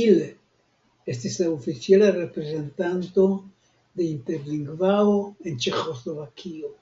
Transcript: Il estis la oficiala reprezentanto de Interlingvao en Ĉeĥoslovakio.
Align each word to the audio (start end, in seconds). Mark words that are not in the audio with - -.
Il 0.00 0.20
estis 1.14 1.38
la 1.40 1.48
oficiala 1.56 2.12
reprezentanto 2.20 3.26
de 3.98 4.10
Interlingvao 4.14 5.20
en 5.48 5.62
Ĉeĥoslovakio. 5.68 6.76